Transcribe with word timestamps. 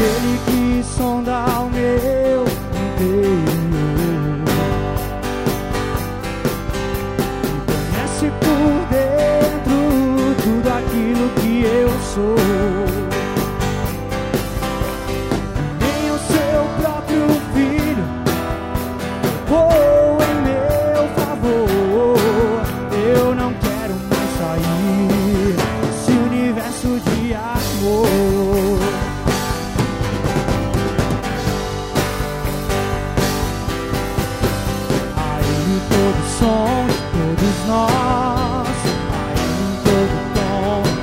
Aquele 0.00 0.38
que 0.46 0.82
sonda 0.96 1.44
o 1.60 1.68
meu 1.68 2.44
interior. 2.94 3.44
Conhece 7.66 8.32
por 8.40 8.86
dentro 8.88 10.34
tudo 10.42 10.68
aquilo 10.70 11.28
que 11.42 11.64
eu 11.66 11.90
sou 12.14 12.49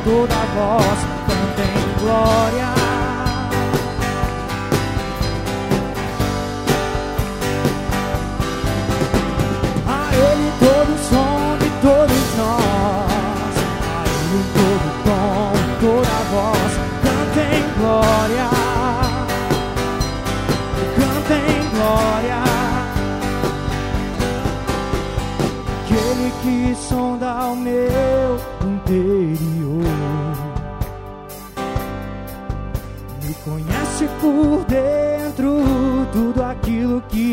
toda 0.07 0.35
voz, 0.55 0.99
cantem 1.27 1.99
glória. 1.99 2.86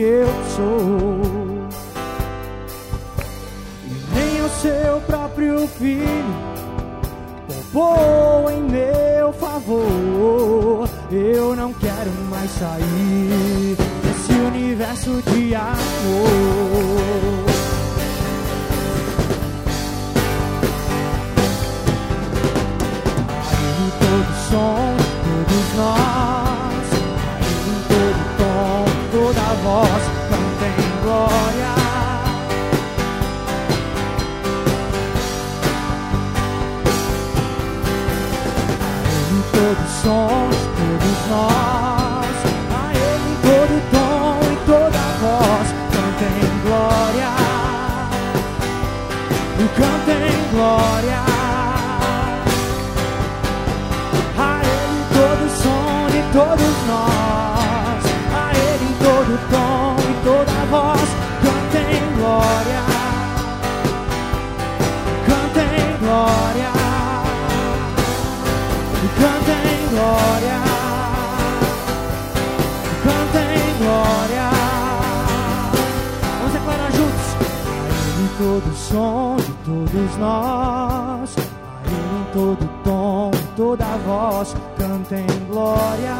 Eu 0.02 0.26
sou. 0.56 1.20
E 3.84 4.14
nem 4.14 4.40
o 4.42 4.48
seu 4.48 5.00
próprio 5.06 5.66
filho 5.68 6.54
poupou 7.72 8.50
em 8.50 8.62
meu 8.62 9.32
favor. 9.34 10.88
Eu 11.10 11.54
não 11.56 11.72
quero 11.74 12.10
mais 12.30 12.50
sair 12.50 13.76
desse 14.02 14.32
universo 14.32 15.22
de 15.30 15.54
amor. 15.54 15.74
A 23.26 23.42
ele 23.62 23.92
todo 24.00 24.34
som 24.48 24.94
todos 25.24 25.76
nós, 25.76 26.43
voz, 29.64 30.02
cantem 30.28 30.76
glória. 31.02 31.74
A 38.76 39.08
ele 39.16 39.42
todo 39.52 39.84
som 40.02 40.50
de 40.50 40.64
todos 40.76 41.18
nós, 41.30 42.36
a 42.70 42.84
ele 42.92 43.32
todo 43.42 43.74
tom 43.90 44.38
e 44.52 44.56
toda 44.66 45.02
voz, 45.22 45.68
cantem 45.92 46.46
glória. 46.62 47.34
Cantem 49.76 50.30
glória. 50.52 51.22
A 54.38 54.60
Ele 54.62 55.00
todo 55.12 55.44
som 55.62 56.06
de 56.12 56.22
todos 56.32 56.74
nós, 56.86 57.13
glória, 70.14 70.60
cantem 73.02 73.58
glória. 73.78 74.50
Vamos 76.38 76.52
declarar 76.52 76.92
juntos. 76.92 77.28
A 77.66 77.82
Ele 78.06 78.28
todo 78.38 78.76
som 78.76 79.36
de 79.36 79.52
todos 79.64 80.16
nós, 80.18 81.36
a 81.36 81.86
Ele 81.86 82.26
todo 82.32 82.68
tom, 82.84 83.30
toda 83.56 83.84
voz, 84.06 84.54
cantem 84.78 85.26
glória. 85.50 86.14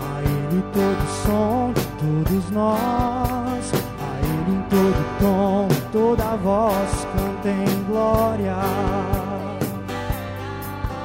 A 0.00 0.22
Ele 0.22 0.62
todo 0.72 1.06
som 1.24 1.72
de 1.72 1.84
todos 2.00 2.50
nós, 2.50 3.72
a 4.00 4.18
Ele 4.26 4.56
em 4.56 4.62
todo 4.70 5.04
tom, 5.20 5.73
toda 5.94 6.34
voz, 6.42 7.06
cantem 7.14 7.84
glória. 7.86 8.56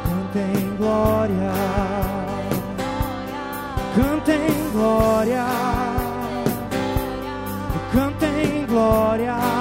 Cantem 0.03 0.75
glória. 0.77 1.51
Cantem 3.95 4.71
glória. 4.73 5.45
Cantem 7.93 8.65
glória. 8.65 9.35
Cantem 9.37 9.58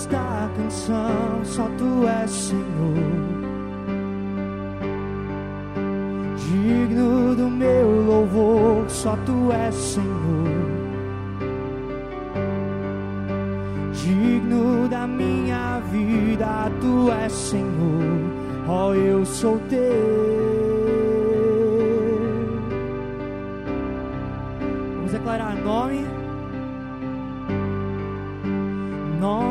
desta 0.00 0.50
canção, 0.56 1.44
só 1.44 1.68
tu 1.76 2.06
és 2.08 2.30
Senhor. 2.30 2.60
Digno 6.36 7.34
do 7.34 7.50
meu 7.50 8.06
louvor, 8.06 8.88
só 8.88 9.16
tu 9.26 9.52
és 9.52 9.74
Senhor. 9.74 10.48
Digno 13.92 14.88
da 14.88 15.06
minha 15.06 15.80
vida, 15.92 16.70
tu 16.80 17.10
és 17.12 17.32
Senhor. 17.32 18.40
Oh, 18.68 18.94
eu 18.94 19.24
sou 19.26 19.58
teu. 19.68 19.80
Vamos 24.96 25.12
declarar 25.12 25.56
nome. 25.56 26.06
Nome 29.20 29.49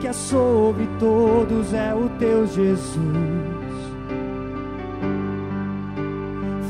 que 0.00 0.08
é 0.08 0.12
sobre 0.12 0.86
todos 0.98 1.72
é 1.72 1.94
o 1.94 2.08
teu 2.18 2.46
Jesus. 2.46 2.98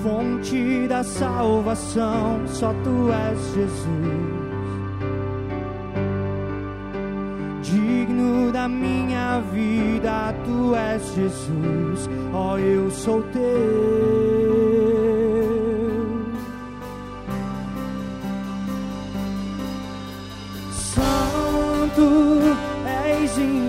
Fonte 0.03 0.87
da 0.87 1.03
salvação, 1.03 2.41
só 2.47 2.73
tu 2.85 3.11
és 3.13 3.55
Jesus. 3.55 4.45
Digno 7.63 8.53
da 8.53 8.69
minha 8.69 9.41
vida, 9.53 10.35
tu 10.45 10.75
és 10.75 11.15
Jesus. 11.15 12.11
Ó, 12.33 12.53
oh, 12.53 12.59
eu 12.59 12.91
sou 12.91 13.23
teu. 13.33 14.34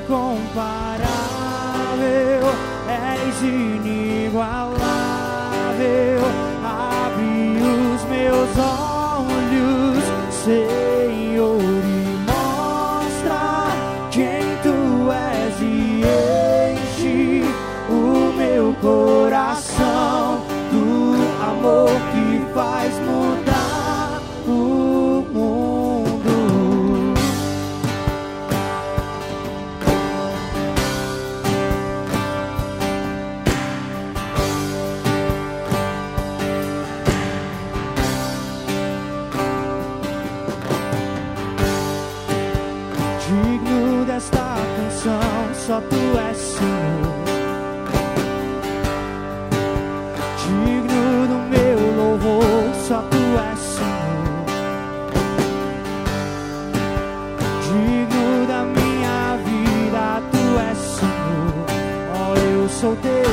Incomparável, 0.05 1.05
és 3.27 3.41
inigualável. 3.41 4.04
Ó, 62.85 63.24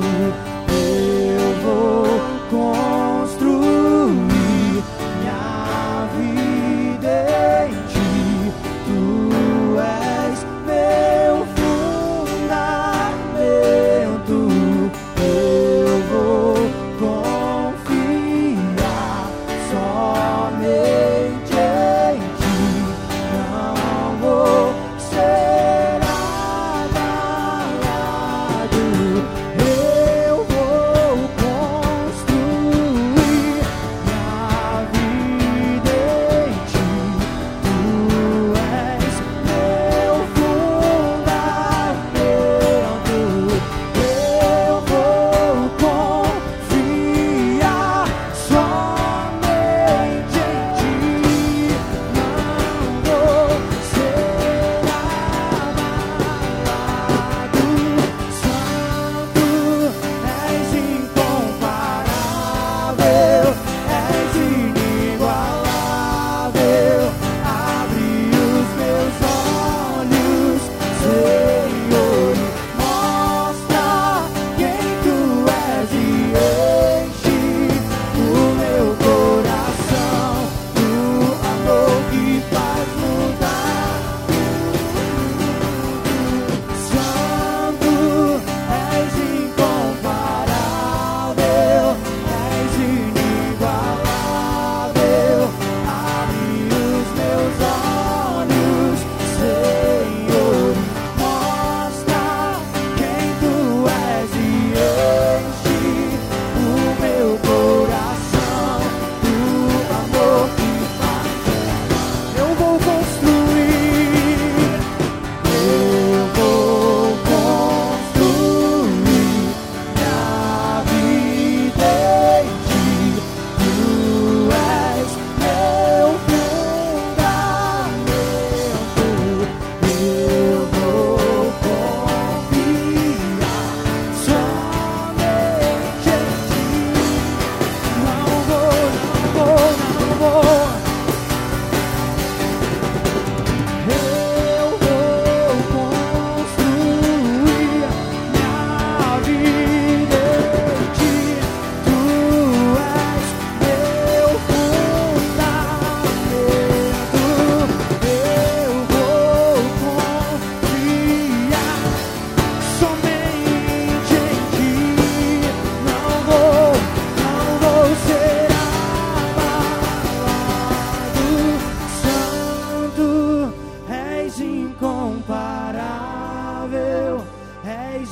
you. 0.00 0.51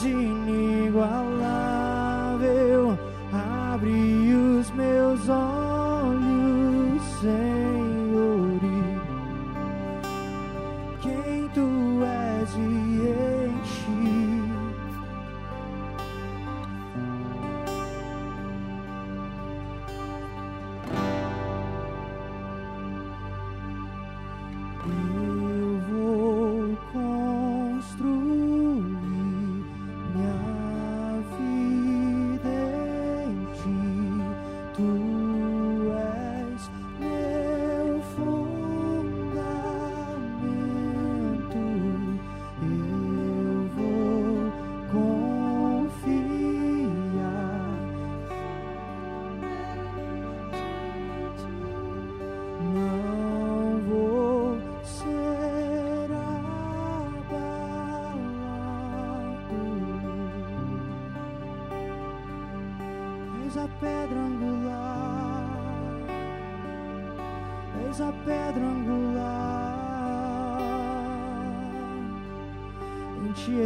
inigualável. 0.04 1.59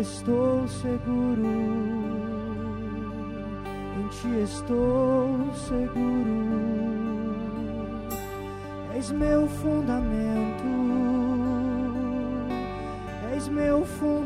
estou 0.04 0.68
seguro, 0.68 1.46
em 3.96 4.08
ti 4.08 4.42
estou 4.42 5.50
seguro. 5.54 6.44
És 8.94 9.10
meu 9.10 9.48
fundamento, 9.48 10.68
és 13.34 13.48
meu 13.48 13.84
fundamento 13.86 14.23